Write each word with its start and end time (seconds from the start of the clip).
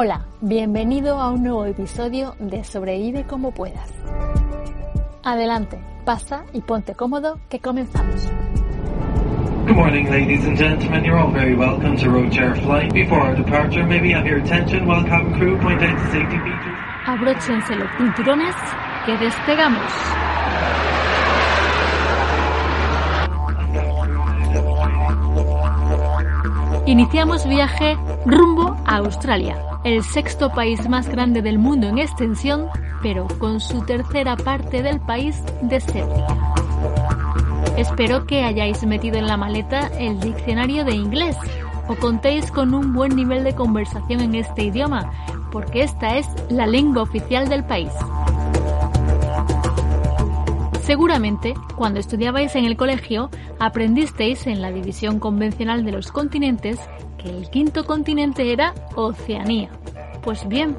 Hola, 0.00 0.26
bienvenido 0.40 1.18
a 1.18 1.32
un 1.32 1.42
nuevo 1.42 1.64
episodio 1.64 2.36
de 2.38 2.62
Sobrevive 2.62 3.24
como 3.24 3.50
puedas. 3.50 3.90
Adelante, 5.24 5.80
pasa 6.04 6.44
y 6.52 6.60
ponte 6.60 6.94
cómodo 6.94 7.40
que 7.48 7.58
comenzamos. 7.58 8.30
Good 9.66 9.74
morning, 9.74 10.04
ladies 10.08 10.46
and 10.46 10.56
gentlemen. 10.56 11.04
You're 11.04 11.18
all 11.18 11.32
very 11.32 11.56
welcome 11.56 11.96
to 11.96 12.10
Roadshare 12.10 12.54
Flight. 12.62 12.92
Before 12.92 13.18
our 13.18 13.34
departure, 13.34 13.84
may 13.84 14.00
we 14.00 14.12
have 14.12 14.24
your 14.24 14.38
attention 14.38 14.86
while 14.86 15.02
cabin 15.02 15.34
crew 15.34 15.58
point 15.58 15.82
out 15.82 15.98
the 15.98 16.12
safety 16.12 16.38
features? 16.44 16.78
Abróchense 17.04 17.74
los 17.74 17.90
cinturones 17.98 18.54
que 19.04 19.16
despegamos. 19.16 19.82
Iniciamos 26.86 27.46
viaje 27.46 27.98
rumbo 28.24 28.74
a 28.86 28.96
Australia, 28.96 29.56
el 29.84 30.02
sexto 30.02 30.50
país 30.50 30.88
más 30.88 31.08
grande 31.08 31.42
del 31.42 31.58
mundo 31.58 31.88
en 31.88 31.98
extensión, 31.98 32.66
pero 33.02 33.26
con 33.38 33.60
su 33.60 33.84
tercera 33.84 34.36
parte 34.36 34.82
del 34.82 35.00
país 35.00 35.42
desértica. 35.62 36.36
Espero 37.76 38.26
que 38.26 38.42
hayáis 38.42 38.84
metido 38.84 39.18
en 39.18 39.26
la 39.26 39.36
maleta 39.36 39.86
el 39.98 40.18
diccionario 40.20 40.84
de 40.84 40.94
inglés 40.94 41.36
o 41.88 41.94
contéis 41.94 42.50
con 42.50 42.74
un 42.74 42.92
buen 42.92 43.14
nivel 43.14 43.44
de 43.44 43.54
conversación 43.54 44.20
en 44.20 44.34
este 44.34 44.64
idioma, 44.64 45.12
porque 45.52 45.82
esta 45.82 46.18
es 46.18 46.26
la 46.50 46.66
lengua 46.66 47.02
oficial 47.02 47.48
del 47.48 47.64
país. 47.64 47.92
Seguramente, 50.82 51.54
cuando 51.76 52.00
estudiabais 52.00 52.56
en 52.56 52.64
el 52.64 52.76
colegio, 52.76 53.30
aprendisteis 53.58 54.46
en 54.46 54.62
la 54.62 54.70
división 54.70 55.20
convencional 55.20 55.84
de 55.84 55.92
los 55.92 56.10
continentes 56.10 56.78
que 57.18 57.28
el 57.28 57.50
quinto 57.50 57.84
continente 57.84 58.52
era 58.52 58.74
Oceanía. 58.94 59.70
Pues 60.22 60.46
bien, 60.48 60.76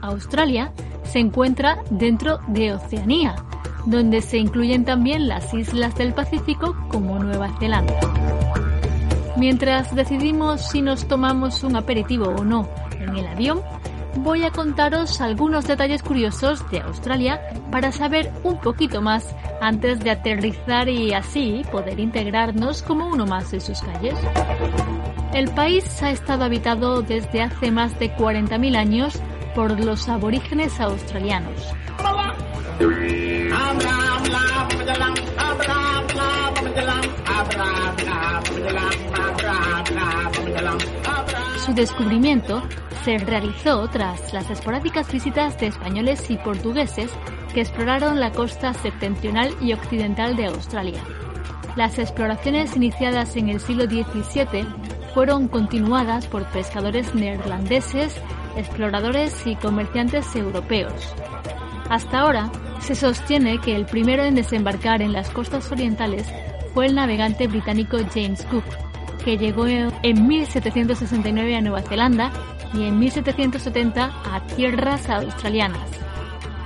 Australia 0.00 0.72
se 1.04 1.18
encuentra 1.18 1.82
dentro 1.90 2.40
de 2.48 2.72
Oceanía, 2.72 3.36
donde 3.86 4.20
se 4.20 4.38
incluyen 4.38 4.84
también 4.84 5.28
las 5.28 5.52
islas 5.54 5.94
del 5.96 6.14
Pacífico 6.14 6.76
como 6.88 7.18
Nueva 7.18 7.50
Zelanda. 7.58 8.00
Mientras 9.36 9.94
decidimos 9.94 10.68
si 10.68 10.82
nos 10.82 11.06
tomamos 11.06 11.62
un 11.64 11.76
aperitivo 11.76 12.26
o 12.26 12.44
no 12.44 12.68
en 13.00 13.16
el 13.16 13.26
avión, 13.26 13.60
voy 14.16 14.44
a 14.44 14.50
contaros 14.50 15.20
algunos 15.20 15.66
detalles 15.66 16.02
curiosos 16.02 16.68
de 16.70 16.80
Australia 16.80 17.40
para 17.70 17.92
saber 17.92 18.30
un 18.42 18.58
poquito 18.60 19.00
más 19.00 19.34
antes 19.60 20.00
de 20.00 20.10
aterrizar 20.10 20.88
y 20.88 21.14
así 21.14 21.64
poder 21.70 21.98
integrarnos 22.00 22.82
como 22.82 23.08
uno 23.08 23.26
más 23.26 23.52
en 23.52 23.60
sus 23.60 23.80
calles. 23.80 24.14
El 25.32 25.50
país 25.50 26.02
ha 26.02 26.10
estado 26.10 26.44
habitado 26.44 27.02
desde 27.02 27.42
hace 27.42 27.70
más 27.70 27.98
de 27.98 28.14
40.000 28.14 28.76
años 28.76 29.20
por 29.54 29.78
los 29.82 30.08
aborígenes 30.08 30.78
australianos. 30.80 31.72
Su 41.64 41.72
descubrimiento 41.74 42.60
se 43.04 43.18
realizó 43.18 43.86
tras 43.86 44.32
las 44.32 44.50
esporádicas 44.50 45.12
visitas 45.12 45.60
de 45.60 45.68
españoles 45.68 46.28
y 46.28 46.36
portugueses 46.36 47.12
que 47.54 47.60
exploraron 47.60 48.18
la 48.18 48.32
costa 48.32 48.74
septentrional 48.74 49.54
y 49.60 49.72
occidental 49.72 50.34
de 50.34 50.46
Australia. 50.46 51.00
Las 51.76 52.00
exploraciones 52.00 52.74
iniciadas 52.74 53.36
en 53.36 53.48
el 53.48 53.60
siglo 53.60 53.84
XVII 53.84 54.66
fueron 55.14 55.46
continuadas 55.46 56.26
por 56.26 56.44
pescadores 56.46 57.14
neerlandeses, 57.14 58.20
exploradores 58.56 59.46
y 59.46 59.54
comerciantes 59.54 60.34
europeos. 60.34 61.14
Hasta 61.88 62.20
ahora, 62.20 62.50
se 62.80 62.96
sostiene 62.96 63.60
que 63.60 63.76
el 63.76 63.86
primero 63.86 64.24
en 64.24 64.34
desembarcar 64.34 65.00
en 65.00 65.12
las 65.12 65.30
costas 65.30 65.70
orientales 65.70 66.26
fue 66.74 66.86
el 66.86 66.96
navegante 66.96 67.46
británico 67.46 67.98
James 68.12 68.44
Cook, 68.46 68.64
que 69.24 69.38
llegó 69.38 69.66
en 69.66 70.26
1769 70.26 71.56
a 71.56 71.60
Nueva 71.60 71.82
Zelanda 71.82 72.30
y 72.74 72.84
en 72.84 72.98
1770 72.98 74.04
a 74.24 74.46
tierras 74.56 75.08
australianas. 75.08 75.88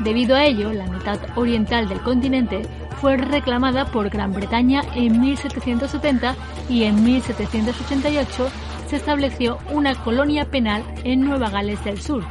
Debido 0.00 0.36
a 0.36 0.44
ello, 0.44 0.72
la 0.72 0.86
mitad 0.86 1.18
oriental 1.36 1.88
del 1.88 2.00
continente 2.00 2.62
fue 3.00 3.16
reclamada 3.16 3.86
por 3.86 4.08
Gran 4.08 4.32
Bretaña 4.32 4.82
en 4.94 5.20
1770 5.20 6.34
y 6.68 6.84
en 6.84 7.02
1788 7.04 8.48
se 8.88 8.96
estableció 8.96 9.58
una 9.72 9.94
colonia 9.94 10.46
penal 10.46 10.82
en 11.04 11.20
Nueva 11.20 11.50
Gales 11.50 11.82
del 11.84 12.00
Sur. 12.00 12.24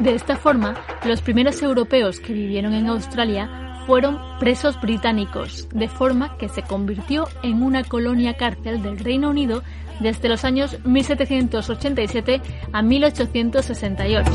De 0.00 0.14
esta 0.14 0.36
forma, 0.36 0.74
los 1.04 1.22
primeros 1.22 1.62
europeos 1.62 2.18
que 2.18 2.32
vivieron 2.32 2.74
en 2.74 2.88
Australia 2.88 3.61
fueron 3.86 4.18
presos 4.38 4.80
británicos, 4.80 5.68
de 5.72 5.88
forma 5.88 6.36
que 6.38 6.48
se 6.48 6.62
convirtió 6.62 7.28
en 7.42 7.62
una 7.62 7.84
colonia 7.84 8.34
cárcel 8.36 8.82
del 8.82 8.98
Reino 8.98 9.30
Unido 9.30 9.62
desde 10.00 10.28
los 10.28 10.44
años 10.44 10.78
1787 10.84 12.40
a 12.72 12.82
1868. 12.82 14.30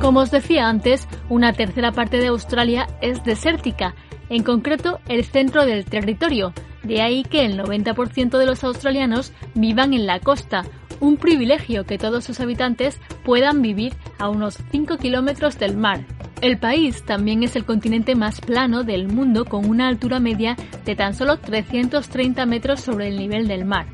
Como 0.00 0.20
os 0.20 0.30
decía 0.30 0.68
antes, 0.68 1.06
una 1.28 1.52
tercera 1.52 1.92
parte 1.92 2.18
de 2.18 2.28
Australia 2.28 2.88
es 3.00 3.22
desértica, 3.24 3.94
en 4.30 4.42
concreto 4.42 5.00
el 5.08 5.24
centro 5.24 5.66
del 5.66 5.84
territorio, 5.84 6.54
de 6.82 7.02
ahí 7.02 7.24
que 7.24 7.44
el 7.44 7.58
90% 7.58 8.38
de 8.38 8.46
los 8.46 8.64
australianos 8.64 9.32
vivan 9.54 9.92
en 9.92 10.06
la 10.06 10.20
costa, 10.20 10.64
un 11.00 11.16
privilegio 11.16 11.84
que 11.84 11.98
todos 11.98 12.24
sus 12.24 12.40
habitantes 12.40 12.98
puedan 13.24 13.60
vivir 13.60 13.94
a 14.18 14.28
unos 14.28 14.58
5 14.70 14.98
kilómetros 14.98 15.58
del 15.58 15.76
mar. 15.76 16.04
El 16.40 16.56
país 16.56 17.02
también 17.02 17.42
es 17.42 17.54
el 17.54 17.66
continente 17.66 18.14
más 18.14 18.40
plano 18.40 18.82
del 18.82 19.08
mundo 19.08 19.44
con 19.44 19.68
una 19.68 19.88
altura 19.88 20.20
media 20.20 20.56
de 20.86 20.96
tan 20.96 21.14
solo 21.14 21.38
330 21.38 22.46
metros 22.46 22.80
sobre 22.80 23.08
el 23.08 23.18
nivel 23.18 23.46
del 23.46 23.66
mar. 23.66 23.86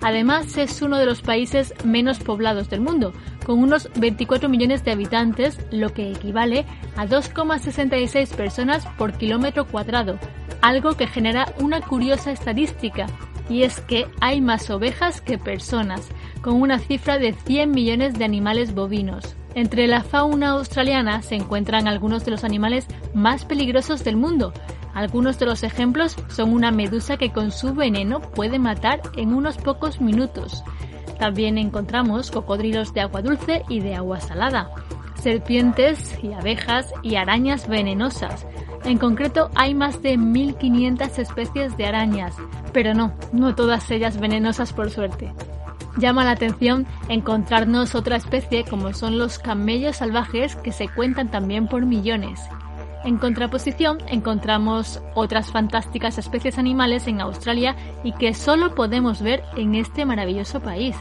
Además, 0.00 0.56
es 0.56 0.80
uno 0.80 0.96
de 0.96 1.04
los 1.04 1.20
países 1.20 1.74
menos 1.84 2.18
poblados 2.18 2.70
del 2.70 2.80
mundo, 2.80 3.12
con 3.44 3.58
unos 3.58 3.90
24 3.96 4.48
millones 4.48 4.82
de 4.82 4.92
habitantes, 4.92 5.58
lo 5.70 5.92
que 5.92 6.10
equivale 6.10 6.64
a 6.96 7.06
2,66 7.06 8.34
personas 8.34 8.86
por 8.96 9.12
kilómetro 9.12 9.66
cuadrado, 9.66 10.18
algo 10.62 10.94
que 10.94 11.06
genera 11.06 11.52
una 11.58 11.82
curiosa 11.82 12.32
estadística, 12.32 13.08
y 13.50 13.64
es 13.64 13.78
que 13.80 14.06
hay 14.22 14.40
más 14.40 14.70
ovejas 14.70 15.20
que 15.20 15.36
personas, 15.36 16.08
con 16.40 16.62
una 16.62 16.78
cifra 16.78 17.18
de 17.18 17.34
100 17.34 17.70
millones 17.70 18.14
de 18.14 18.24
animales 18.24 18.72
bovinos. 18.74 19.36
Entre 19.54 19.86
la 19.86 20.02
fauna 20.02 20.50
australiana 20.50 21.22
se 21.22 21.34
encuentran 21.34 21.88
algunos 21.88 22.24
de 22.24 22.30
los 22.30 22.44
animales 22.44 22.86
más 23.14 23.44
peligrosos 23.44 24.04
del 24.04 24.16
mundo, 24.16 24.52
algunos 24.94 25.38
de 25.38 25.46
los 25.46 25.62
ejemplos 25.62 26.16
son 26.28 26.52
una 26.52 26.70
medusa 26.70 27.16
que 27.16 27.30
con 27.30 27.52
su 27.52 27.74
veneno 27.74 28.20
puede 28.20 28.58
matar 28.58 29.00
en 29.16 29.34
unos 29.34 29.56
pocos 29.56 30.00
minutos. 30.00 30.64
También 31.18 31.58
encontramos 31.58 32.30
cocodrilos 32.30 32.92
de 32.92 33.02
agua 33.02 33.22
dulce 33.22 33.62
y 33.68 33.80
de 33.80 33.94
agua 33.94 34.20
salada, 34.20 34.70
serpientes 35.22 36.18
y 36.22 36.32
abejas 36.32 36.92
y 37.02 37.16
arañas 37.16 37.68
venenosas. 37.68 38.46
En 38.84 38.98
concreto 38.98 39.50
hay 39.54 39.74
más 39.74 40.02
de 40.02 40.16
1500 40.16 41.18
especies 41.18 41.76
de 41.76 41.86
arañas, 41.86 42.34
pero 42.72 42.94
no, 42.94 43.12
no 43.32 43.54
todas 43.54 43.90
ellas 43.90 44.18
venenosas 44.18 44.72
por 44.72 44.90
suerte. 44.90 45.32
Llama 45.96 46.24
la 46.24 46.32
atención 46.32 46.86
encontrarnos 47.08 47.94
otra 47.94 48.16
especie 48.16 48.64
como 48.64 48.92
son 48.92 49.18
los 49.18 49.38
camellos 49.38 49.96
salvajes 49.96 50.56
que 50.56 50.72
se 50.72 50.88
cuentan 50.88 51.30
también 51.30 51.66
por 51.66 51.84
millones. 51.84 52.40
En 53.02 53.16
contraposición, 53.16 53.98
encontramos 54.08 55.02
otras 55.14 55.50
fantásticas 55.50 56.18
especies 56.18 56.58
animales 56.58 57.06
en 57.06 57.20
Australia 57.20 57.74
y 58.04 58.12
que 58.12 58.34
solo 58.34 58.74
podemos 58.74 59.22
ver 59.22 59.42
en 59.56 59.74
este 59.74 60.04
maravilloso 60.04 60.60
país. 60.60 60.94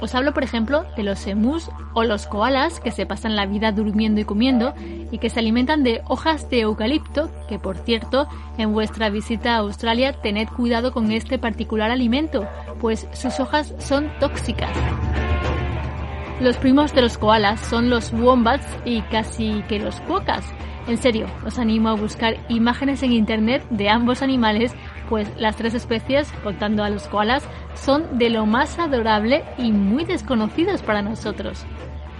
Os 0.00 0.14
hablo, 0.14 0.32
por 0.32 0.42
ejemplo, 0.42 0.84
de 0.96 1.02
los 1.02 1.26
emus 1.26 1.70
o 1.92 2.04
los 2.04 2.26
koalas 2.26 2.80
que 2.80 2.90
se 2.90 3.04
pasan 3.04 3.36
la 3.36 3.46
vida 3.46 3.70
durmiendo 3.72 4.20
y 4.20 4.24
comiendo 4.24 4.74
y 5.10 5.18
que 5.18 5.28
se 5.28 5.40
alimentan 5.40 5.82
de 5.82 6.02
hojas 6.08 6.48
de 6.48 6.60
eucalipto, 6.60 7.30
que 7.48 7.58
por 7.58 7.76
cierto, 7.76 8.26
en 8.56 8.72
vuestra 8.72 9.10
visita 9.10 9.54
a 9.54 9.58
Australia 9.58 10.12
tened 10.12 10.48
cuidado 10.48 10.92
con 10.92 11.10
este 11.12 11.38
particular 11.38 11.90
alimento, 11.90 12.48
pues 12.80 13.06
sus 13.12 13.40
hojas 13.40 13.74
son 13.78 14.10
tóxicas. 14.20 14.70
Los 16.40 16.56
primos 16.56 16.94
de 16.94 17.02
los 17.02 17.18
koalas 17.18 17.60
son 17.60 17.90
los 17.90 18.12
wombats 18.14 18.66
y 18.86 19.02
casi 19.02 19.62
que 19.68 19.78
los 19.78 20.00
cuocas, 20.00 20.42
en 20.88 20.96
serio, 20.96 21.26
os 21.44 21.58
animo 21.58 21.90
a 21.90 21.94
buscar 21.94 22.36
imágenes 22.48 23.02
en 23.02 23.12
internet 23.12 23.62
de 23.70 23.90
ambos 23.90 24.22
animales, 24.22 24.74
pues 25.10 25.28
las 25.36 25.56
tres 25.56 25.74
especies, 25.74 26.32
contando 26.42 26.82
a 26.82 26.88
los 26.88 27.08
koalas, 27.08 27.42
son 27.74 28.18
de 28.18 28.30
lo 28.30 28.46
más 28.46 28.78
adorable 28.78 29.44
y 29.58 29.72
muy 29.72 30.04
desconocidos 30.04 30.80
para 30.80 31.02
nosotros. 31.02 31.66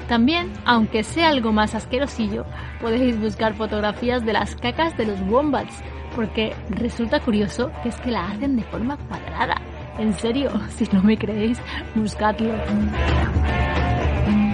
También, 0.08 0.52
aunque 0.64 1.04
sea 1.04 1.28
algo 1.28 1.52
más 1.52 1.76
asquerosillo, 1.76 2.44
podéis 2.80 3.18
buscar 3.18 3.54
fotografías 3.54 4.26
de 4.26 4.32
las 4.32 4.56
cacas 4.56 4.96
de 4.98 5.06
los 5.06 5.20
wombats, 5.20 5.72
porque 6.16 6.52
resulta 6.68 7.20
curioso 7.20 7.70
que 7.84 7.90
es 7.90 7.96
que 8.00 8.10
la 8.10 8.26
hacen 8.26 8.56
de 8.56 8.64
forma 8.64 8.96
cuadrada. 8.96 9.62
En 9.98 10.12
serio, 10.14 10.50
si 10.76 10.84
no 10.92 11.00
me 11.02 11.16
creéis, 11.16 11.60
buscadlo. 11.94 12.52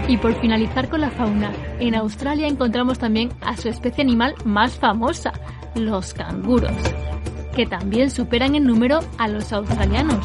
Y 0.08 0.18
por 0.18 0.34
finalizar 0.40 0.88
con 0.88 1.00
la 1.00 1.10
fauna, 1.10 1.52
en 1.80 1.94
Australia 1.94 2.46
encontramos 2.46 2.98
también 2.98 3.30
a 3.40 3.56
su 3.56 3.70
especie 3.70 4.04
animal 4.04 4.34
más 4.44 4.76
famosa, 4.76 5.32
los 5.74 6.14
canguros, 6.14 6.70
que 7.56 7.66
también 7.66 8.10
superan 8.10 8.54
en 8.54 8.64
número 8.64 9.00
a 9.16 9.28
los 9.28 9.50
australianos. 9.52 10.24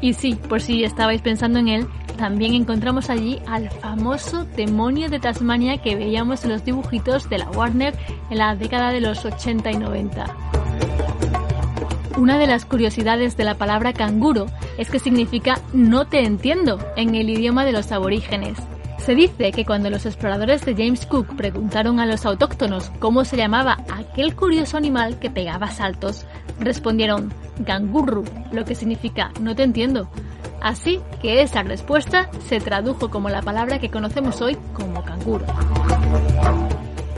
Y 0.00 0.12
sí, 0.12 0.34
por 0.34 0.60
si 0.60 0.82
estabais 0.82 1.22
pensando 1.22 1.60
en 1.60 1.68
él, 1.68 1.86
también 2.18 2.54
encontramos 2.54 3.10
allí 3.10 3.38
al 3.46 3.70
famoso 3.70 4.44
demonio 4.44 5.08
de 5.08 5.20
Tasmania 5.20 5.78
que 5.78 5.94
veíamos 5.94 6.42
en 6.44 6.50
los 6.50 6.64
dibujitos 6.64 7.30
de 7.30 7.38
la 7.38 7.50
Warner 7.50 7.94
en 8.30 8.38
la 8.38 8.56
década 8.56 8.90
de 8.90 9.00
los 9.00 9.24
80 9.24 9.70
y 9.70 9.76
90. 9.76 10.26
Una 12.18 12.38
de 12.38 12.46
las 12.46 12.64
curiosidades 12.64 13.36
de 13.36 13.44
la 13.44 13.54
palabra 13.54 13.92
canguro 13.92 14.46
es 14.78 14.90
que 14.90 14.98
significa 14.98 15.60
no 15.72 16.06
te 16.06 16.24
entiendo 16.24 16.78
en 16.96 17.14
el 17.14 17.30
idioma 17.30 17.64
de 17.64 17.72
los 17.72 17.92
aborígenes. 17.92 18.58
Se 19.06 19.14
dice 19.14 19.52
que 19.52 19.64
cuando 19.64 19.88
los 19.88 20.04
exploradores 20.04 20.64
de 20.64 20.74
James 20.74 21.06
Cook 21.06 21.36
preguntaron 21.36 22.00
a 22.00 22.06
los 22.06 22.26
autóctonos 22.26 22.90
cómo 22.98 23.24
se 23.24 23.36
llamaba 23.36 23.78
aquel 23.88 24.34
curioso 24.34 24.76
animal 24.76 25.20
que 25.20 25.30
pegaba 25.30 25.70
saltos, 25.70 26.26
respondieron 26.58 27.32
gangurru, 27.60 28.24
lo 28.50 28.64
que 28.64 28.74
significa 28.74 29.30
no 29.40 29.54
te 29.54 29.62
entiendo. 29.62 30.08
Así 30.60 31.00
que 31.22 31.42
esa 31.42 31.62
respuesta 31.62 32.28
se 32.48 32.58
tradujo 32.58 33.08
como 33.08 33.28
la 33.28 33.42
palabra 33.42 33.78
que 33.78 33.92
conocemos 33.92 34.42
hoy 34.42 34.58
como 34.72 35.04
canguro. 35.04 35.46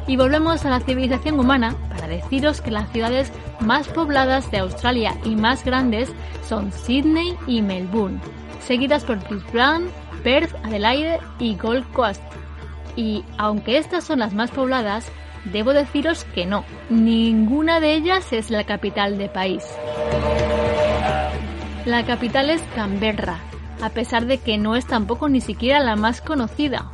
Y 0.07 0.19
volvemos 0.19 0.67
a 0.67 0.69
la 0.69 0.81
civilización 0.81 1.41
humana 1.41 1.75
para 1.89 2.07
deciros 2.07 2.61
que 2.61 2.71
las 2.71 2.93
ciudades 2.93 3.33
más 3.61 3.89
pobladas 3.89 4.51
de 4.51 4.59
Australia 4.59 5.17
y 5.25 5.37
más 5.37 5.65
grandes 5.65 6.13
son 6.47 6.71
Sydney 6.71 7.35
y 7.47 7.63
Melbourne, 7.63 8.21
seguidas 8.61 9.05
por 9.05 9.27
Brisbane, 9.27 9.87
Perth, 10.23 10.55
Adelaide 10.65 11.21
y 11.39 11.57
Gold 11.57 11.91
Coast. 11.93 12.23
Y 12.97 13.25
aunque 13.37 13.79
estas 13.79 14.05
son 14.05 14.21
las 14.21 14.35
más 14.35 14.51
pobladas, 14.51 15.11
debo 15.45 15.73
deciros 15.73 16.25
que 16.35 16.47
no, 16.47 16.65
ninguna 16.91 17.81
de 17.81 17.95
ellas 17.95 18.33
es 18.33 18.51
la 18.51 18.65
capital 18.65 19.19
del 19.19 19.31
país. 19.31 19.65
La 21.85 22.05
capital 22.05 22.51
es 22.51 22.61
Canberra, 22.75 23.39
a 23.81 23.91
pesar 23.91 24.27
de 24.27 24.39
que 24.39 24.59
no 24.59 24.77
es 24.77 24.87
tampoco 24.87 25.29
ni 25.29 25.41
siquiera 25.41 25.81
la 25.81 25.97
más 25.97 26.21
conocida. 26.21 26.91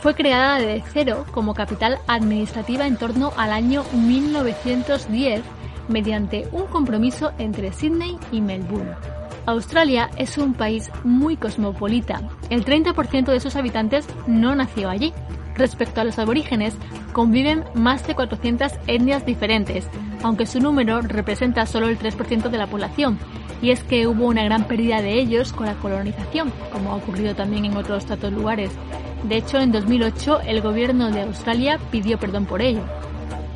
Fue 0.00 0.14
creada 0.14 0.58
de 0.58 0.82
cero 0.92 1.26
como 1.32 1.54
capital 1.54 1.98
administrativa 2.06 2.86
en 2.86 2.96
torno 2.96 3.32
al 3.36 3.52
año 3.52 3.84
1910 3.92 5.42
mediante 5.88 6.48
un 6.52 6.66
compromiso 6.66 7.32
entre 7.38 7.72
Sydney 7.72 8.16
y 8.30 8.40
Melbourne. 8.40 9.21
Australia 9.46 10.08
es 10.16 10.38
un 10.38 10.54
país 10.54 10.90
muy 11.02 11.36
cosmopolita. 11.36 12.20
El 12.48 12.64
30% 12.64 13.32
de 13.32 13.40
sus 13.40 13.56
habitantes 13.56 14.06
no 14.28 14.54
nació 14.54 14.88
allí. 14.88 15.12
Respecto 15.56 16.00
a 16.00 16.04
los 16.04 16.18
aborígenes, 16.18 16.74
conviven 17.12 17.64
más 17.74 18.06
de 18.06 18.14
400 18.14 18.72
etnias 18.86 19.26
diferentes, 19.26 19.86
aunque 20.22 20.46
su 20.46 20.60
número 20.60 21.02
representa 21.02 21.66
solo 21.66 21.88
el 21.88 21.98
3% 21.98 22.48
de 22.48 22.58
la 22.58 22.68
población, 22.68 23.18
y 23.60 23.70
es 23.70 23.82
que 23.82 24.06
hubo 24.06 24.26
una 24.26 24.44
gran 24.44 24.64
pérdida 24.64 25.02
de 25.02 25.20
ellos 25.20 25.52
con 25.52 25.66
la 25.66 25.74
colonización, 25.74 26.52
como 26.72 26.92
ha 26.92 26.96
ocurrido 26.96 27.34
también 27.34 27.64
en 27.64 27.76
otros 27.76 28.06
tantos 28.06 28.32
lugares. 28.32 28.70
De 29.24 29.36
hecho, 29.36 29.58
en 29.58 29.72
2008 29.72 30.40
el 30.46 30.62
gobierno 30.62 31.10
de 31.10 31.22
Australia 31.22 31.78
pidió 31.90 32.18
perdón 32.18 32.46
por 32.46 32.62
ello. 32.62 32.82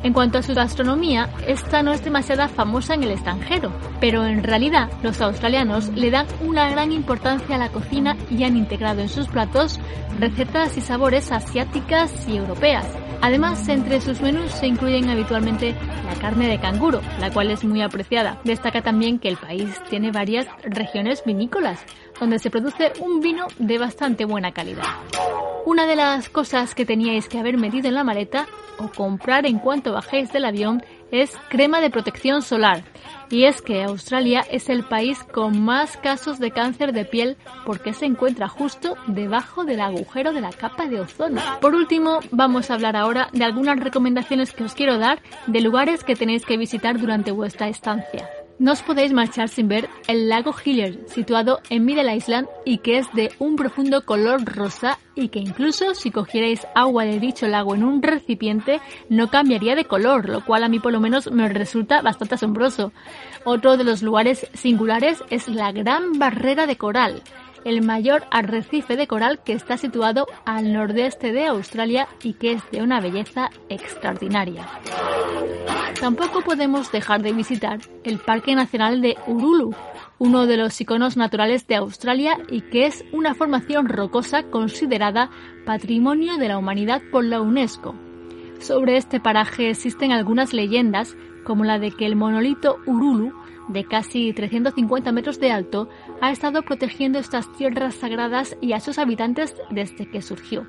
En 0.03 0.13
cuanto 0.13 0.37
a 0.37 0.43
su 0.43 0.53
gastronomía, 0.53 1.29
esta 1.47 1.81
no 1.81 1.91
es 1.91 2.03
demasiado 2.03 2.47
famosa 2.49 2.93
en 2.93 3.03
el 3.03 3.11
extranjero, 3.11 3.71
pero 3.99 4.25
en 4.25 4.43
realidad 4.43 4.89
los 5.03 5.19
australianos 5.21 5.89
le 5.89 6.11
dan 6.11 6.27
una 6.41 6.69
gran 6.69 6.91
importancia 6.91 7.55
a 7.55 7.59
la 7.59 7.69
cocina 7.69 8.15
y 8.29 8.43
han 8.43 8.55
integrado 8.55 9.01
en 9.01 9.09
sus 9.09 9.27
platos 9.27 9.79
recetas 10.19 10.77
y 10.77 10.81
sabores 10.81 11.31
asiáticas 11.31 12.27
y 12.27 12.37
europeas. 12.37 12.85
Además, 13.21 13.67
entre 13.67 13.99
sus 13.99 14.21
menús 14.21 14.51
se 14.51 14.67
incluyen 14.67 15.09
habitualmente 15.09 15.75
la 16.05 16.15
carne 16.19 16.47
de 16.47 16.59
canguro, 16.59 17.01
la 17.19 17.31
cual 17.31 17.49
es 17.49 17.63
muy 17.63 17.81
apreciada. 17.81 18.39
Destaca 18.43 18.81
también 18.83 19.17
que 19.17 19.29
el 19.29 19.37
país 19.37 19.81
tiene 19.89 20.11
varias 20.11 20.47
regiones 20.63 21.23
vinícolas, 21.25 21.83
donde 22.19 22.37
se 22.37 22.51
produce 22.51 22.93
un 22.99 23.19
vino 23.19 23.47
de 23.57 23.79
bastante 23.79 24.25
buena 24.25 24.51
calidad. 24.51 24.83
Una 25.67 25.85
de 25.85 25.97
las 25.97 26.29
cosas 26.29 26.73
que 26.73 26.85
teníais 26.85 27.27
que 27.27 27.39
haber 27.39 27.57
metido 27.57 27.89
en 27.89 27.95
la 27.95 28.05
maleta 28.05 28.47
o 28.79 28.87
comprar 28.87 29.45
en 29.45 29.59
cuanto 29.59 29.91
bajéis 29.91 30.31
del 30.31 30.45
avión 30.45 30.81
es 31.11 31.35
crema 31.49 31.81
de 31.81 31.89
protección 31.89 32.41
solar. 32.41 32.85
Y 33.29 33.43
es 33.43 33.61
que 33.61 33.83
Australia 33.83 34.45
es 34.49 34.69
el 34.69 34.85
país 34.85 35.21
con 35.25 35.59
más 35.65 35.97
casos 35.97 36.39
de 36.39 36.51
cáncer 36.51 36.93
de 36.93 37.03
piel 37.03 37.35
porque 37.65 37.91
se 37.91 38.05
encuentra 38.05 38.47
justo 38.47 38.95
debajo 39.07 39.65
del 39.65 39.81
agujero 39.81 40.31
de 40.31 40.39
la 40.39 40.53
capa 40.53 40.85
de 40.85 41.01
ozono. 41.01 41.41
Por 41.59 41.75
último, 41.75 42.21
vamos 42.31 42.71
a 42.71 42.75
hablar 42.75 42.95
ahora 42.95 43.27
de 43.33 43.43
algunas 43.43 43.77
recomendaciones 43.77 44.53
que 44.53 44.63
os 44.63 44.73
quiero 44.73 44.97
dar 44.97 45.21
de 45.47 45.59
lugares 45.59 46.05
que 46.05 46.15
tenéis 46.15 46.45
que 46.45 46.55
visitar 46.55 46.97
durante 46.97 47.31
vuestra 47.31 47.67
estancia. 47.67 48.29
No 48.59 48.71
os 48.71 48.81
podéis 48.81 49.13
marchar 49.13 49.49
sin 49.49 49.67
ver 49.67 49.87
el 50.07 50.29
lago 50.29 50.51
Hillier, 50.51 50.97
situado 51.05 51.59
en 51.69 51.85
Middle 51.85 52.15
Island 52.15 52.47
y 52.65 52.79
que 52.79 52.97
es 52.97 53.07
de 53.13 53.31
un 53.37 53.55
profundo 53.55 54.03
color 54.03 54.43
rosa 54.45 54.97
y 55.13 55.27
que 55.27 55.37
incluso 55.37 55.93
si 55.93 56.09
cogierais 56.09 56.65
agua 56.73 57.05
de 57.05 57.19
dicho 57.19 57.47
lago 57.47 57.75
en 57.75 57.83
un 57.83 58.01
recipiente 58.01 58.81
no 59.09 59.29
cambiaría 59.29 59.75
de 59.75 59.85
color, 59.85 60.27
lo 60.27 60.43
cual 60.43 60.63
a 60.63 60.69
mí 60.69 60.79
por 60.79 60.91
lo 60.91 60.99
menos 60.99 61.31
me 61.31 61.47
resulta 61.49 62.01
bastante 62.01 62.33
asombroso. 62.33 62.91
Otro 63.43 63.77
de 63.77 63.83
los 63.83 64.01
lugares 64.01 64.47
singulares 64.55 65.23
es 65.29 65.47
la 65.47 65.71
Gran 65.71 66.17
Barrera 66.17 66.65
de 66.65 66.77
Coral, 66.77 67.21
el 67.67 67.81
mayor 67.81 68.23
arrecife 68.31 68.95
de 68.95 69.07
coral 69.07 69.41
que 69.43 69.51
está 69.51 69.77
situado 69.77 70.25
al 70.45 70.71
nordeste 70.71 71.33
de 71.33 71.47
Australia 71.47 72.07
y 72.23 72.33
que 72.33 72.53
es 72.53 72.71
de 72.71 72.81
una 72.81 73.01
belleza 73.01 73.49
extraordinaria. 73.67 74.65
Tampoco 75.99 76.41
podemos 76.41 76.91
dejar 76.91 77.21
de 77.21 77.33
visitar 77.33 77.79
el 78.05 78.19
Parque 78.19 78.55
Nacional 78.55 79.01
de 79.01 79.17
Urulu, 79.27 79.75
uno 80.17 80.45
de 80.45 80.55
los 80.55 80.79
iconos 80.79 81.17
naturales 81.17 81.67
de 81.67 81.75
Australia 81.75 82.37
y 82.49 82.61
que 82.61 82.85
es 82.85 83.03
una 83.11 83.33
formación 83.33 83.89
rocosa 83.89 84.43
considerada 84.43 85.29
Patrimonio 85.65 86.37
de 86.37 86.47
la 86.47 86.57
Humanidad 86.57 87.01
por 87.11 87.25
la 87.25 87.41
UNESCO. 87.41 87.95
Sobre 88.59 88.95
este 88.95 89.19
paraje 89.19 89.69
existen 89.69 90.11
algunas 90.11 90.53
leyendas, 90.53 91.17
como 91.43 91.65
la 91.65 91.79
de 91.79 91.91
que 91.91 92.05
el 92.05 92.15
monolito 92.15 92.77
Urulu, 92.85 93.33
de 93.67 93.83
casi 93.83 94.33
350 94.33 95.11
metros 95.11 95.39
de 95.39 95.51
alto, 95.51 95.89
ha 96.21 96.31
estado 96.31 96.63
protegiendo 96.63 97.19
estas 97.19 97.51
tierras 97.57 97.95
sagradas 97.95 98.57
y 98.61 98.73
a 98.73 98.79
sus 98.79 98.97
habitantes 98.97 99.55
desde 99.69 100.09
que 100.09 100.21
surgió. 100.21 100.67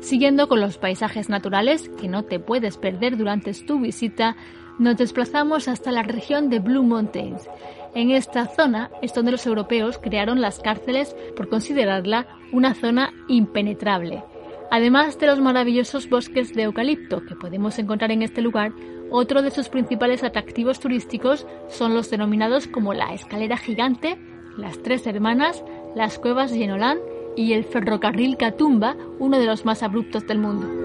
Siguiendo 0.00 0.48
con 0.48 0.60
los 0.60 0.78
paisajes 0.78 1.28
naturales 1.28 1.88
que 1.88 2.08
no 2.08 2.24
te 2.24 2.38
puedes 2.38 2.76
perder 2.76 3.16
durante 3.16 3.52
tu 3.54 3.80
visita, 3.80 4.36
nos 4.78 4.96
desplazamos 4.96 5.68
hasta 5.68 5.92
la 5.92 6.02
región 6.02 6.50
de 6.50 6.58
Blue 6.58 6.82
Mountains. 6.82 7.48
En 7.94 8.10
esta 8.10 8.46
zona 8.46 8.90
es 9.02 9.14
donde 9.14 9.30
los 9.30 9.46
europeos 9.46 9.98
crearon 9.98 10.40
las 10.40 10.58
cárceles 10.58 11.14
por 11.36 11.48
considerarla 11.48 12.26
una 12.52 12.74
zona 12.74 13.12
impenetrable. 13.28 14.22
Además 14.70 15.18
de 15.18 15.28
los 15.28 15.40
maravillosos 15.40 16.08
bosques 16.08 16.52
de 16.54 16.64
eucalipto 16.64 17.24
que 17.24 17.36
podemos 17.36 17.78
encontrar 17.78 18.10
en 18.10 18.22
este 18.22 18.42
lugar, 18.42 18.72
otro 19.10 19.42
de 19.42 19.52
sus 19.52 19.68
principales 19.68 20.24
atractivos 20.24 20.80
turísticos 20.80 21.46
son 21.68 21.94
los 21.94 22.10
denominados 22.10 22.66
como 22.66 22.92
la 22.92 23.14
escalera 23.14 23.56
gigante, 23.56 24.18
las 24.56 24.82
tres 24.82 25.06
hermanas, 25.06 25.64
las 25.94 26.18
cuevas 26.18 26.52
Yenolan 26.52 26.98
y 27.36 27.52
el 27.52 27.64
ferrocarril 27.64 28.36
Catumba, 28.36 28.96
uno 29.18 29.38
de 29.38 29.46
los 29.46 29.64
más 29.64 29.82
abruptos 29.82 30.26
del 30.26 30.38
mundo. 30.38 30.84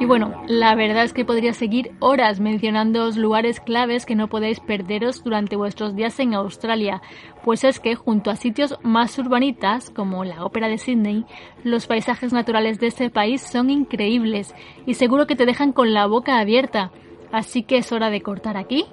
Y 0.00 0.06
bueno, 0.06 0.42
la 0.48 0.74
verdad 0.74 1.04
es 1.04 1.12
que 1.12 1.24
podría 1.24 1.52
seguir 1.52 1.92
horas 2.00 2.40
mencionando 2.40 3.08
lugares 3.12 3.60
claves 3.60 4.04
que 4.04 4.16
no 4.16 4.28
podéis 4.28 4.58
perderos 4.58 5.22
durante 5.22 5.54
vuestros 5.54 5.94
días 5.94 6.18
en 6.18 6.34
Australia, 6.34 7.00
pues 7.44 7.62
es 7.62 7.78
que 7.78 7.94
junto 7.94 8.30
a 8.30 8.36
sitios 8.36 8.76
más 8.82 9.16
urbanitas 9.18 9.90
como 9.90 10.24
la 10.24 10.44
Ópera 10.44 10.68
de 10.68 10.78
Sydney, 10.78 11.24
los 11.62 11.86
paisajes 11.86 12.32
naturales 12.32 12.80
de 12.80 12.88
este 12.88 13.08
país 13.08 13.42
son 13.42 13.70
increíbles 13.70 14.52
y 14.84 14.94
seguro 14.94 15.28
que 15.28 15.36
te 15.36 15.46
dejan 15.46 15.72
con 15.72 15.94
la 15.94 16.06
boca 16.06 16.40
abierta. 16.40 16.90
Así 17.30 17.62
que 17.62 17.78
es 17.78 17.92
hora 17.92 18.10
de 18.10 18.20
cortar 18.20 18.56
aquí 18.56 18.86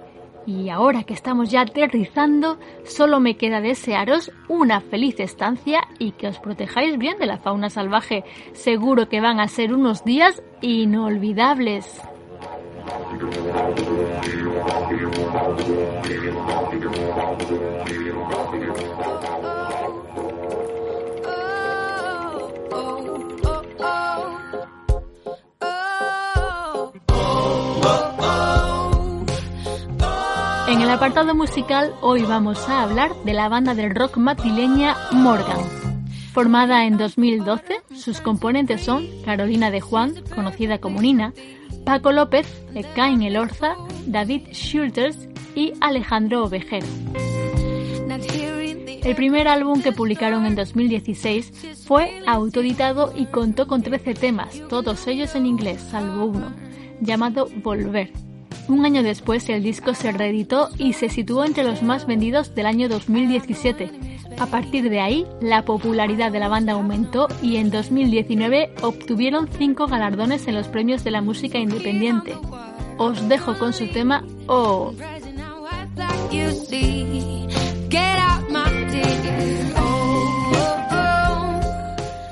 y 0.45 0.69
ahora 0.69 1.03
que 1.03 1.13
estamos 1.13 1.51
ya 1.51 1.61
aterrizando, 1.61 2.57
solo 2.83 3.19
me 3.19 3.37
queda 3.37 3.61
desearos 3.61 4.31
una 4.47 4.81
feliz 4.81 5.19
estancia 5.19 5.81
y 5.99 6.11
que 6.11 6.27
os 6.27 6.39
protejáis 6.39 6.97
bien 6.97 7.17
de 7.19 7.27
la 7.27 7.37
fauna 7.37 7.69
salvaje. 7.69 8.23
Seguro 8.53 9.07
que 9.09 9.21
van 9.21 9.39
a 9.39 9.47
ser 9.47 9.73
unos 9.73 10.03
días 10.03 10.41
inolvidables. 10.61 12.01
El 30.91 30.95
apartado 30.95 31.33
musical 31.33 31.93
hoy 32.01 32.23
vamos 32.23 32.67
a 32.67 32.83
hablar 32.83 33.15
de 33.23 33.31
la 33.31 33.47
banda 33.47 33.73
del 33.73 33.95
rock 33.95 34.17
madrileña 34.17 34.97
Morgan. 35.13 35.61
Formada 36.33 36.85
en 36.85 36.97
2012, 36.97 37.81
sus 37.95 38.19
componentes 38.19 38.81
son 38.81 39.07
Carolina 39.23 39.71
de 39.71 39.79
Juan, 39.79 40.13
conocida 40.35 40.79
como 40.79 41.01
Nina, 41.01 41.33
Paco 41.85 42.11
López, 42.11 42.45
Cain 42.93 43.21
Elorza, 43.21 43.77
David 44.05 44.49
Schulters 44.51 45.29
y 45.55 45.71
Alejandro 45.79 46.43
Ovejero. 46.43 46.87
El 49.01 49.15
primer 49.15 49.47
álbum 49.47 49.81
que 49.81 49.93
publicaron 49.93 50.45
en 50.45 50.55
2016 50.55 51.85
fue 51.87 52.21
autoeditado 52.27 53.13
y 53.15 53.27
contó 53.27 53.65
con 53.65 53.81
13 53.81 54.13
temas, 54.13 54.61
todos 54.67 55.07
ellos 55.07 55.35
en 55.35 55.45
inglés, 55.45 55.79
salvo 55.89 56.25
uno, 56.25 56.51
llamado 56.99 57.47
Volver. 57.63 58.11
Un 58.71 58.85
año 58.85 59.03
después 59.03 59.49
el 59.49 59.63
disco 59.63 59.93
se 59.93 60.13
reeditó 60.13 60.69
y 60.77 60.93
se 60.93 61.09
situó 61.09 61.43
entre 61.43 61.65
los 61.65 61.83
más 61.83 62.07
vendidos 62.07 62.55
del 62.55 62.65
año 62.65 62.87
2017. 62.87 63.91
A 64.39 64.45
partir 64.45 64.89
de 64.89 65.01
ahí, 65.01 65.27
la 65.41 65.65
popularidad 65.65 66.31
de 66.31 66.39
la 66.39 66.47
banda 66.47 66.71
aumentó 66.71 67.27
y 67.41 67.57
en 67.57 67.69
2019 67.69 68.73
obtuvieron 68.81 69.49
5 69.49 69.87
galardones 69.87 70.47
en 70.47 70.55
los 70.55 70.69
premios 70.69 71.03
de 71.03 71.11
la 71.11 71.21
música 71.21 71.57
independiente. 71.57 72.33
Os 72.97 73.27
dejo 73.27 73.59
con 73.59 73.73
su 73.73 73.87
tema 73.87 74.23
Oh. 74.47 74.93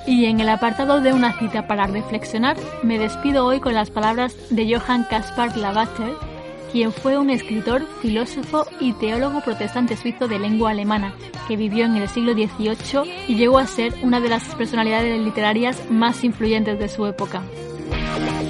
Y 0.08 0.25
en 0.25 0.39
el 0.39 0.50
apartado 0.50 1.01
de 1.01 1.13
una 1.13 1.38
cita 1.38 1.67
para 1.67 1.86
reflexionar, 1.86 2.58
me 2.81 2.98
despido 2.98 3.46
hoy 3.46 3.60
con 3.60 3.74
las 3.74 3.91
palabras 3.91 4.36
de 4.50 4.74
Johann 4.74 5.05
Caspar 5.10 5.55
Lavater, 5.55 6.29
quien 6.72 6.92
fue 6.92 7.18
un 7.18 7.30
escritor, 7.30 7.86
filósofo 8.02 8.66
y 8.80 8.94
teólogo 8.94 9.42
protestante 9.42 9.98
suizo 9.98 10.28
de 10.28 10.40
lengua 10.40 10.72
alemana, 10.72 11.14
que 11.48 11.58
vivió 11.58 11.86
en 11.86 11.96
el 11.96 12.10
siglo 12.10 12.34
XVIII 12.34 13.26
y 13.28 13.36
llegó 13.36 13.58
a 13.58 13.68
ser 13.68 13.94
una 14.04 14.20
de 14.20 14.30
las 14.30 14.44
personalidades 14.56 15.20
literarias 15.20 15.90
más 15.90 16.24
influyentes 16.24 16.78
de 16.80 16.90
su 16.90 17.06
época. 17.06 17.42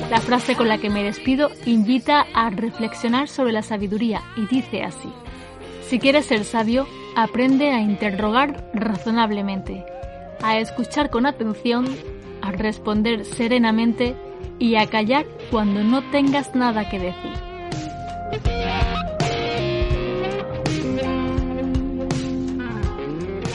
La 0.10 0.22
frase 0.22 0.56
con 0.56 0.68
la 0.68 0.78
que 0.78 0.90
me 0.90 1.04
despido 1.04 1.52
invita 1.66 2.26
a 2.34 2.50
reflexionar 2.50 3.28
sobre 3.28 3.54
la 3.54 3.62
sabiduría 3.62 4.22
y 4.36 4.46
dice 4.48 4.84
así, 4.84 5.10
si 5.88 6.00
quieres 6.00 6.26
ser 6.26 6.44
sabio, 6.44 6.88
aprende 7.16 7.72
a 7.72 7.82
interrogar 7.82 8.70
razonablemente 8.74 9.86
a 10.42 10.60
escuchar 10.60 11.10
con 11.10 11.26
atención, 11.26 11.86
a 12.42 12.52
responder 12.52 13.26
serenamente 13.26 14.16
y 14.58 14.76
a 14.76 14.88
callar 14.88 15.26
cuando 15.52 15.84
no 15.84 16.02
tengas 16.12 16.56
nada 16.56 16.90
que 16.90 17.00
decir. 17.00 17.29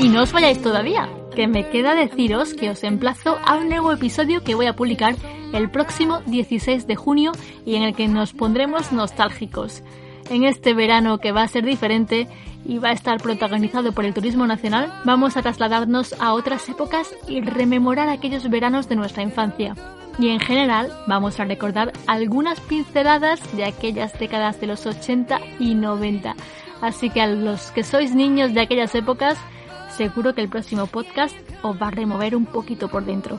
Y 0.04 0.10
no 0.10 0.20
os 0.20 0.34
vayáis 0.34 0.60
todavía, 0.60 1.08
que 1.34 1.48
me 1.48 1.70
queda 1.70 1.94
deciros 1.94 2.52
que 2.52 2.68
os 2.68 2.84
emplazo 2.84 3.38
a 3.42 3.56
un 3.56 3.70
nuevo 3.70 3.90
episodio 3.90 4.44
que 4.44 4.54
voy 4.54 4.66
a 4.66 4.76
publicar 4.76 5.16
el 5.54 5.70
próximo 5.70 6.20
16 6.26 6.86
de 6.86 6.94
junio 6.94 7.32
y 7.64 7.76
en 7.76 7.84
el 7.84 7.94
que 7.94 8.06
nos 8.06 8.34
pondremos 8.34 8.92
nostálgicos. 8.92 9.82
En 10.28 10.44
este 10.44 10.74
verano 10.74 11.16
que 11.20 11.32
va 11.32 11.42
a 11.42 11.48
ser 11.48 11.64
diferente 11.64 12.28
y 12.66 12.76
va 12.76 12.90
a 12.90 12.92
estar 12.92 13.16
protagonizado 13.16 13.92
por 13.92 14.04
el 14.04 14.12
turismo 14.12 14.46
nacional, 14.46 14.92
vamos 15.06 15.38
a 15.38 15.42
trasladarnos 15.42 16.14
a 16.20 16.34
otras 16.34 16.68
épocas 16.68 17.08
y 17.26 17.40
rememorar 17.40 18.10
aquellos 18.10 18.50
veranos 18.50 18.90
de 18.90 18.96
nuestra 18.96 19.22
infancia. 19.22 19.74
Y 20.18 20.28
en 20.28 20.40
general 20.40 20.92
vamos 21.06 21.40
a 21.40 21.46
recordar 21.46 21.94
algunas 22.06 22.60
pinceladas 22.60 23.40
de 23.56 23.64
aquellas 23.64 24.18
décadas 24.18 24.60
de 24.60 24.66
los 24.66 24.84
80 24.84 25.40
y 25.58 25.74
90. 25.74 26.36
Así 26.82 27.08
que 27.08 27.22
a 27.22 27.26
los 27.26 27.70
que 27.70 27.82
sois 27.82 28.14
niños 28.14 28.52
de 28.52 28.60
aquellas 28.60 28.94
épocas, 28.94 29.38
seguro 29.96 30.34
que 30.34 30.40
el 30.40 30.48
próximo 30.48 30.86
podcast 30.86 31.36
os 31.62 31.80
va 31.80 31.88
a 31.88 31.90
remover 31.90 32.36
un 32.36 32.46
poquito 32.46 32.88
por 32.88 33.04
dentro. 33.04 33.38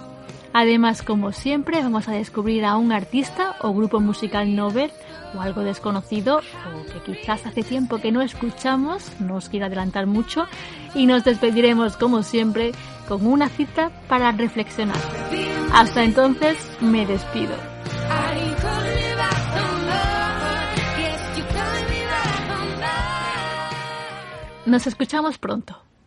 Además, 0.53 1.01
como 1.01 1.33
siempre, 1.33 1.83
vamos 1.83 2.07
a 2.07 2.13
descubrir 2.13 2.63
a 2.63 2.77
un 2.77 2.93
artista 2.93 3.57
o 3.61 3.73
grupo 3.73 3.99
musical 3.99 4.55
novel 4.55 4.89
o 5.35 5.41
algo 5.41 5.61
desconocido 5.61 6.37
o 6.37 6.93
que 6.93 7.11
quizás 7.11 7.45
hace 7.45 7.61
tiempo 7.61 7.99
que 7.99 8.13
no 8.13 8.21
escuchamos, 8.21 9.11
no 9.19 9.35
os 9.35 9.49
quiero 9.49 9.65
adelantar 9.65 10.07
mucho, 10.07 10.45
y 10.93 11.07
nos 11.07 11.25
despediremos 11.25 11.97
como 11.97 12.23
siempre 12.23 12.71
con 13.07 13.27
una 13.27 13.49
cita 13.49 13.91
para 14.07 14.31
reflexionar. 14.31 14.95
Hasta 15.73 16.05
entonces 16.05 16.57
me 16.79 17.05
despido. 17.05 17.53
Nos 24.65 24.87
escuchamos 24.87 25.37
pronto. 25.37 25.84